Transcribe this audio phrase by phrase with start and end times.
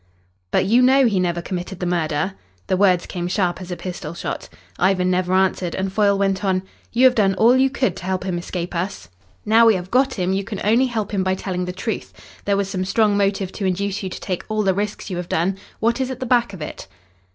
[0.49, 2.33] "But you know he never committed the murder?"
[2.65, 4.49] The words came sharp as a pistol shot.
[4.79, 8.23] Ivan never answered, and Foyle went on: "You have done all you could to help
[8.23, 9.09] him escape us.
[9.45, 12.13] Now we have got him you can only help him by telling the truth.
[12.45, 15.29] There was some strong motive to induce you to take all the risks you have
[15.29, 15.59] done.
[15.79, 16.87] What is at the back of it?"